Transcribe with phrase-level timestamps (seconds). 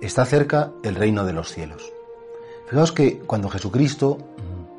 [0.00, 1.92] Está cerca el reino de los cielos.
[2.68, 4.18] Fijaos que cuando Jesucristo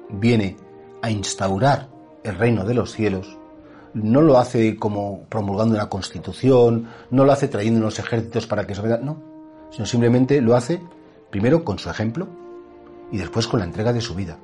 [0.10, 0.58] viene
[1.02, 1.88] a instaurar
[2.24, 3.38] el reino de los cielos,
[3.94, 8.76] no lo hace como promulgando una constitución, no lo hace trayendo unos ejércitos para que
[8.76, 9.18] se vea, no,
[9.72, 10.82] sino simplemente lo hace
[11.30, 12.28] primero con su ejemplo
[13.12, 14.38] y después con la entrega de su vida,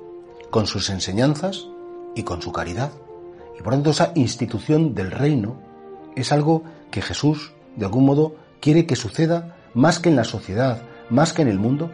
[0.50, 1.66] con sus enseñanzas
[2.14, 2.92] y con su caridad.
[3.58, 5.56] Y por tanto esa institución del reino
[6.16, 10.82] es algo que Jesús, de algún modo, quiere que suceda más que en la sociedad,
[11.10, 11.90] más que en el mundo,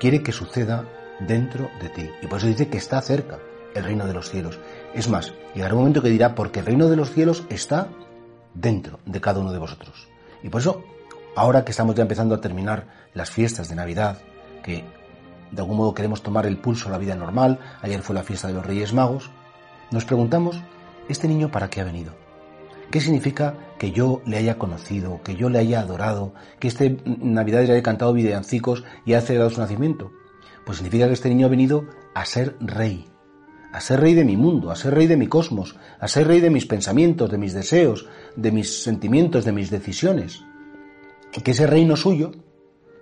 [0.00, 0.84] quiere que suceda
[1.20, 2.10] dentro de ti.
[2.22, 3.38] Y por eso dice que está cerca
[3.74, 4.58] el reino de los cielos.
[4.94, 7.88] Es más, llegará un momento que dirá, porque el reino de los cielos está
[8.54, 10.08] dentro de cada uno de vosotros.
[10.42, 10.84] Y por eso,
[11.36, 14.18] ahora que estamos ya empezando a terminar las fiestas de Navidad,
[14.62, 14.84] que
[15.50, 18.48] de algún modo queremos tomar el pulso a la vida normal, ayer fue la fiesta
[18.48, 19.30] de los Reyes Magos,
[19.90, 20.56] nos preguntamos,
[21.08, 22.21] ¿este niño para qué ha venido?
[22.92, 27.64] ¿Qué significa que yo le haya conocido, que yo le haya adorado, que este Navidad
[27.64, 30.12] le haya cantado villancicos y haya celebrado su nacimiento?
[30.66, 33.06] Pues significa que este niño ha venido a ser rey,
[33.72, 36.40] a ser rey de mi mundo, a ser rey de mi cosmos, a ser rey
[36.40, 40.44] de mis pensamientos, de mis deseos, de mis sentimientos, de mis decisiones.
[41.34, 42.32] Y que ese reino suyo,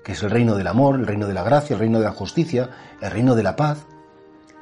[0.05, 2.13] que es el reino del amor, el reino de la gracia, el reino de la
[2.13, 2.71] justicia,
[3.03, 3.89] el reino de la paz,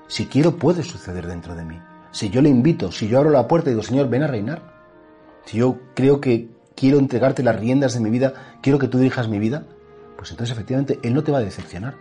[0.07, 1.79] si quiero puede suceder dentro de mí.
[2.13, 4.78] Si yo le invito, si yo abro la puerta y digo, Señor, ven a reinar,
[5.49, 9.29] si yo creo que quiero entregarte las riendas de mi vida, quiero que tú dirijas
[9.29, 9.65] mi vida,
[10.19, 11.95] pues entonces efectivamente Él no te va a decepcionar.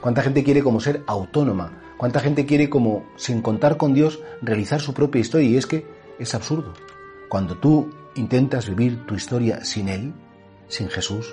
[0.00, 1.94] ¿Cuánta gente quiere como ser autónoma?
[1.98, 5.48] ¿Cuánta gente quiere como, sin contar con Dios, realizar su propia historia?
[5.48, 5.86] Y es que
[6.18, 6.72] es absurdo.
[7.28, 10.12] Cuando tú intentas vivir tu historia sin Él,
[10.66, 11.32] sin Jesús,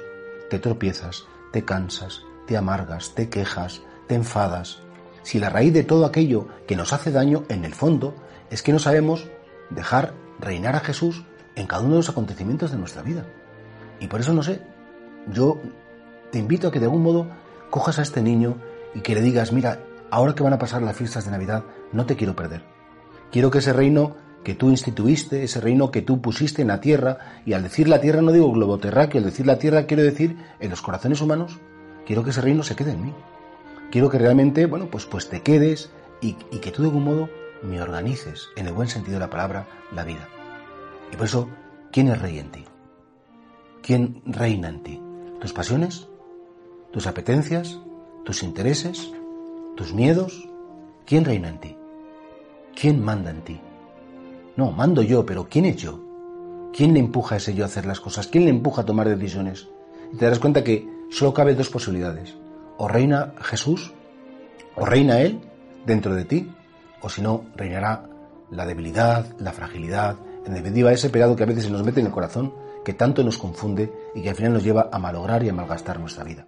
[0.52, 4.84] te tropiezas, te cansas, te amargas, te quejas, te enfadas.
[5.24, 8.14] Si la raíz de todo aquello que nos hace daño, en el fondo,
[8.52, 9.28] es que no sabemos
[9.72, 11.26] dejar reinar a Jesús
[11.58, 13.26] en cada uno de los acontecimientos de nuestra vida.
[14.00, 14.62] Y por eso no sé,
[15.34, 15.60] yo
[16.32, 17.28] te invito a que de algún modo
[17.70, 18.58] cojas a este niño
[18.94, 19.80] y que le digas, mira,
[20.12, 22.64] ahora que van a pasar las fiestas de Navidad, no te quiero perder.
[23.32, 27.42] Quiero que ese reino que tú instituiste, ese reino que tú pusiste en la tierra,
[27.44, 30.38] y al decir la tierra no digo globo terráqueo, al decir la tierra quiero decir
[30.60, 31.60] en los corazones humanos,
[32.06, 33.14] quiero que ese reino se quede en mí.
[33.92, 35.90] Quiero que realmente, bueno, pues, pues te quedes
[36.22, 37.30] y, y que tú de algún modo
[37.64, 40.28] me organices, en el buen sentido de la palabra, la vida.
[41.12, 41.50] Y por eso,
[41.92, 42.66] ¿quién es rey en ti?
[43.82, 45.02] ¿Quién reina en ti?
[45.40, 46.08] ¿Tus pasiones?
[46.92, 47.80] ¿Tus apetencias?
[48.26, 49.12] ¿Tus intereses?
[49.76, 50.48] ¿Tus miedos?
[51.06, 51.78] ¿Quién reina en ti?
[52.80, 53.62] ¿Quién manda en ti?
[54.56, 56.00] No, mando yo, pero ¿quién es yo?
[56.74, 58.28] ¿Quién le empuja a ese yo a hacer las cosas?
[58.28, 59.68] ¿Quién le empuja a tomar decisiones?
[60.12, 62.36] Y te darás cuenta que solo cabe dos posibilidades.
[62.78, 63.94] O reina Jesús,
[64.76, 65.40] o reina Él
[65.86, 66.52] dentro de ti,
[67.02, 68.10] o si no, reinará
[68.52, 72.08] la debilidad, la fragilidad, en definitiva, ese pecado que a veces se nos mete en
[72.08, 72.54] el corazón,
[72.86, 76.00] que tanto nos confunde y que al final nos lleva a malograr y a malgastar
[76.00, 76.48] nuestra vida.